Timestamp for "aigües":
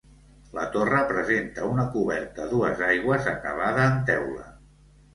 2.91-3.31